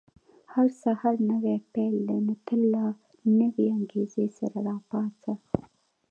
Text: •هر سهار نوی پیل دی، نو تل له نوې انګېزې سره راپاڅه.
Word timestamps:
•هر 0.53 0.67
سهار 0.83 1.15
نوی 1.31 1.55
پیل 1.73 1.95
دی، 2.07 2.17
نو 2.27 2.33
تل 2.47 2.61
له 2.73 2.83
نوې 3.39 3.65
انګېزې 3.75 4.25
سره 4.39 4.57
راپاڅه. 4.67 5.33